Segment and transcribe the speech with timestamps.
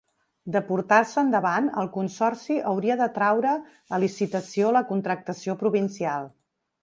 [0.53, 3.53] De portar-se endavant, el consorci hauria de traure
[3.97, 6.27] a licitació la contractació provincial.